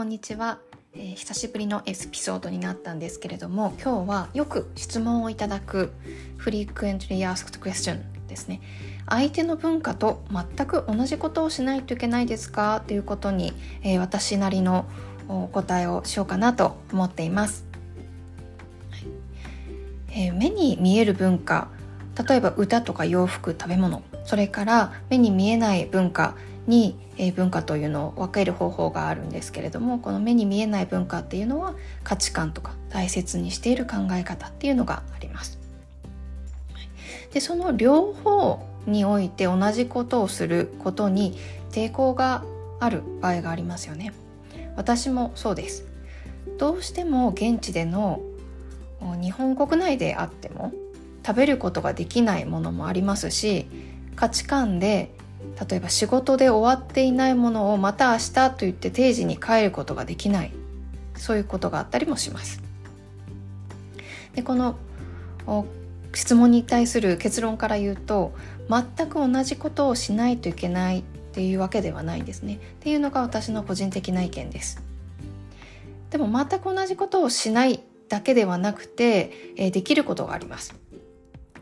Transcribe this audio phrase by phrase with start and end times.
[0.00, 0.60] こんにちは、
[0.94, 5.92] えー、久しぶりのエピソードになったんですけれども今日はよく質問をいただく
[6.38, 8.62] Frequently Asked Question ですね。
[9.06, 12.82] 相手の文化と全く同じことをしないといけないですか？
[12.86, 14.86] ということに、えー、私なりの
[15.28, 17.66] お答えをしようかなと思っています、
[20.12, 21.68] えー、目に見える文化
[22.26, 24.02] 例えば歌とか洋服食べ物。
[24.24, 35.58] それから目に見えない文化に、え文化というのを分ける方法があるんですけれどもこの目に見えない文化っていうのは価値観とか大切にしている考え方っていうのがあります。
[37.34, 41.36] でその両方において同じことをすることに
[41.70, 42.42] 抵抗が
[42.80, 44.12] ある場合がありますよね。
[44.74, 45.84] 私もそうです。
[46.58, 48.22] どうしても現地での
[49.20, 50.72] 日本国内であっても
[51.24, 53.66] 食べることができないものもありますし
[54.16, 55.10] 価値観で
[55.68, 60.52] 例えば仕事で終わっていないものをまた明日と言って定時に帰ることができない。
[61.16, 62.62] そういうことがあったりもします。
[64.34, 64.76] でこの
[66.14, 68.32] 質問に対する結論から言うと
[68.68, 72.54] 全く同じことをしないといけないっていうわけではないんですね。
[72.54, 74.82] っていうのが私の個人的な意見です。
[76.10, 80.74] でも全く同じことをしないだけではなくて、えー、できることがあります。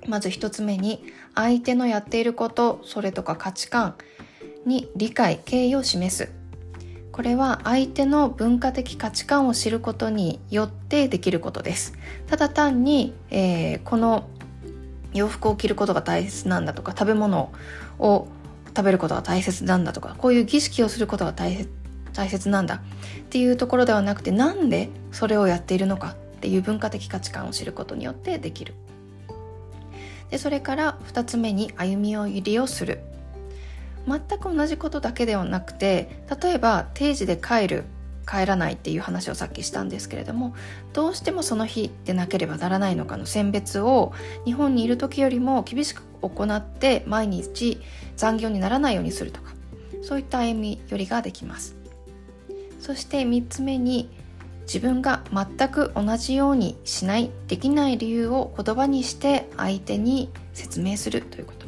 [0.08, 3.94] まず一つ目に相手のやっていることそれとか価値観
[4.64, 6.30] に理解敬意を示す。
[7.12, 11.94] これは相手の文化的価値観を知ることによってできることです。
[12.28, 14.28] ただ単に、えー、この
[15.12, 17.52] 洋服を着ることが大切なんだとか食べ物
[17.98, 18.28] を
[18.68, 21.68] 食べることが大切なんだとかこういう儀式をすることが大切
[22.12, 22.76] 大切なんだ。
[22.76, 22.80] っ
[23.30, 28.74] ていうところではなくてなんでそれをやっているのかっていう文化的価値観を知ることによってできる。
[30.30, 33.00] でそれから2つ目に歩み寄りをする。
[34.06, 37.84] 全く同じことだけではなくて例えば定時で帰る
[38.26, 40.54] 帰らないっていう話をさっきしたんですけれども
[40.94, 44.12] どうしてもその日でなければならないのかの選別を
[44.46, 47.80] 日本にいる時よりも厳しく行って毎日
[48.16, 49.52] 残業にならないようにするとか
[50.02, 51.76] そういった歩み寄りができます。
[52.80, 54.08] そして3つ目に
[54.68, 61.66] 自分が全く同じようにしないできない理由を言葉にして相手に説明するということ。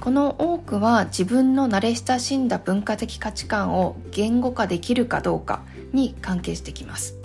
[0.00, 5.62] この多くは自分の慣れ親しんだ文化的価値観を言語化できるかどうか
[5.92, 7.16] に関係してきます。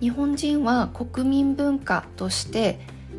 [0.00, 2.78] 日本人は国民文化として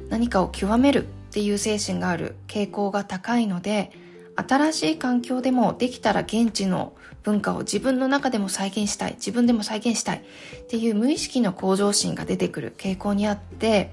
[0.09, 3.91] 何かを極めるっていう精神がある傾向が高いので
[4.35, 10.23] 新しい環境でもできたら現地の文化を自分の中でも再現したい自分でも再現したい
[10.61, 13.91] っていう無意識の向上心が出てくる傾向にあって、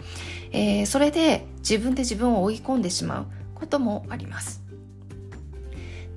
[0.52, 4.62] えー、それで自分で自分を追い込んでしまうこともあります。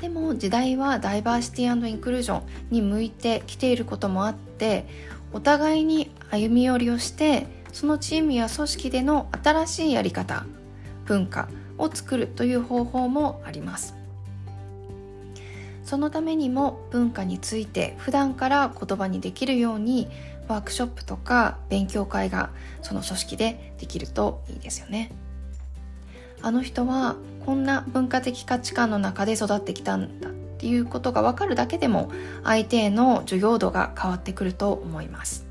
[0.01, 4.87] でも時代はダイバーシティインクルージョンに向いてきていることもあって
[5.33, 10.45] お互いに歩み寄りをしてそのチームや組織での新しいやり方
[11.05, 13.98] 文化を作るという方法もあります。
[15.89, 20.07] そのためにも文化について普段から言葉にできるように
[20.47, 22.51] ワークショップとか勉強会が
[22.83, 25.11] その組織でできるといいですよね。
[26.43, 32.11] あの人はこんな文化的価値観の中で育ってきたんだっていうことが分かるだけでも
[32.43, 35.47] 相手への授業度が変わってくると思います。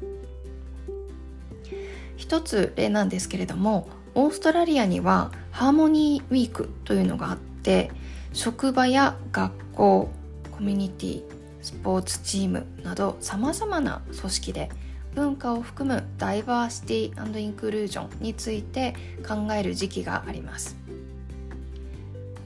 [2.16, 7.90] 一つ例なんですけれどもオーストラリアにはハーモニーウィークというのがあって
[8.32, 10.10] 職場や学校
[10.58, 11.22] コミュニティ
[11.62, 14.70] スポーツチームなどさまざまな組織で
[15.14, 18.94] 文化を含むダイバーシティインクルージョンについて
[19.26, 20.76] 考える時期があります。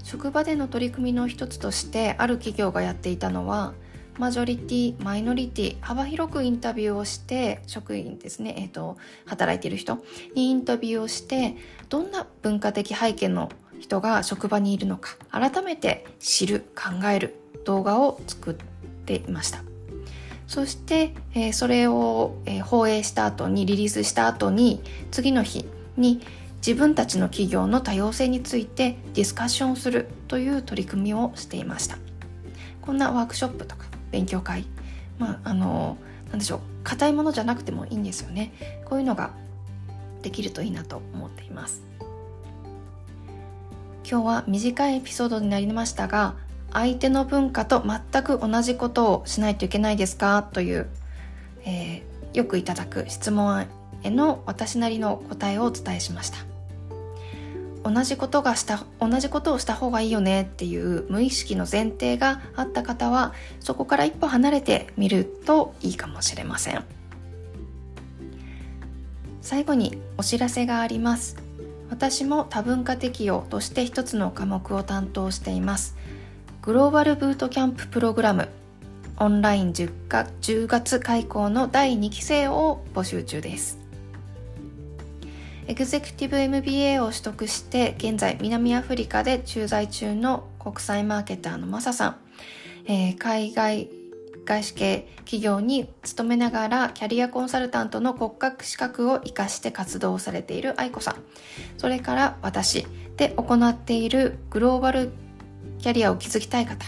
[0.02, 3.72] 職場での取り組みの一つとしてある企業がやっていたのは
[4.18, 11.56] マジョリティマイノリティ幅広くインタビューをして職員ですね、えーと、働いている人にインタビューをして
[11.88, 13.50] どんな文化的背景の
[13.80, 18.54] 人が職場にいるのか改めて知る考える動画を作っ
[19.04, 19.62] ていました。
[20.46, 25.64] そして、えー、それを、えー、放映した後にリリースした後に次の日
[25.96, 26.20] に
[26.58, 31.96] 自分たちの企業の多様性についてディスカッションするという取り組みをしていました。
[32.82, 34.64] こんなワークショップとか勉強会。
[35.18, 35.96] まああの
[36.30, 38.52] 何でしょう硬いものじゃなくてもいいんですよね。
[38.84, 39.30] こういうのが
[40.22, 41.82] できるといいなと思っています。
[44.08, 46.34] 今日は短いエピソードになりましたが
[46.72, 50.42] 相手の文化と全く同じことをしないといけないですか？
[50.42, 50.88] という、
[51.64, 53.66] えー、よくいただく質問
[54.02, 56.38] への私なりの答えをお伝えしました。
[57.84, 60.42] 同じことがした同じことをした方がいいよね？
[60.42, 66.84] っていう無意識の前提があった方はそこから一歩離れてみるといいかもしれません。
[69.40, 71.36] 最後にお知らせがあります。
[71.90, 75.96] 私も多文化適用として一つの科目を担当しています。
[76.62, 78.48] グローバルブートキャンププログラム。
[79.16, 83.80] オンライン 10, か10月開講の第2期生を募集中です。
[85.66, 92.16] エグゼクティブ MBA を取得して現在南アフリカで駐在中の国際マーケターのマサさん、
[92.84, 93.90] えー、海外
[94.44, 101.16] 外資系企業に勤めながらキャリアコンサルタントの国家資格を生かして活動されている愛子さん。
[101.76, 102.86] それから私
[103.16, 105.10] で行っているグローバル
[105.78, 106.86] キャリアを築きたい方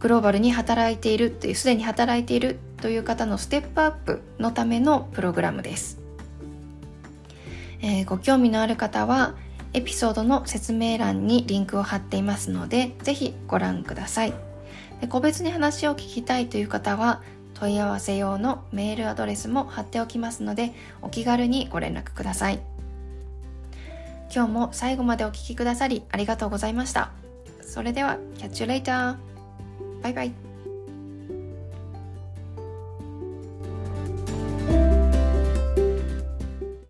[0.00, 6.00] グローバルに働いているというすでに働いているという方のステップアップのためのプログラムです。
[7.82, 9.34] えー、ご興味のある方は
[9.72, 14.34] エピソードの説明欄にリンクを貼っていますのでぜひご覧ください。
[15.00, 17.22] で個別に話を聞きたいという方は
[17.54, 20.72] 問い合わせ用のメールアドレスも貼っておきますので
[21.02, 22.60] お気軽にご連絡ください。
[24.34, 27.10] 今日も最後までお聴きくださりありがとうございました。
[27.70, 30.02] それでは、キャッチューレイター。
[30.02, 30.49] バイバイ。